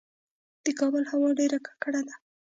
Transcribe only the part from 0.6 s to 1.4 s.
د کابل هوا